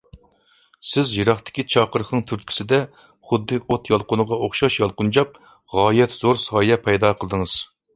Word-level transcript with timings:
سىز 0.91 1.11
يىراقتىكى 1.17 1.65
چاقىرىقنىڭ 1.73 2.25
تۈرتكىسىدە، 2.33 2.81
خۇددى 3.29 3.61
ئوت 3.63 3.95
يالقۇنىغا 3.95 4.43
ئوخشاش 4.43 4.83
يالقۇنجاپ، 4.83 5.41
غايەت 5.79 6.21
زور 6.23 6.47
سايە 6.51 6.85
پەيدا 6.91 7.19
قىلدىڭىز. 7.23 7.61